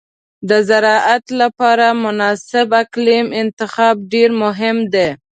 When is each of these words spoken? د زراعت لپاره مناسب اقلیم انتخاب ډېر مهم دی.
د 0.49 0.51
زراعت 0.69 1.25
لپاره 1.41 1.85
مناسب 2.05 2.67
اقلیم 2.83 3.25
انتخاب 3.41 3.95
ډېر 4.13 4.29
مهم 4.43 4.77
دی. 4.93 5.09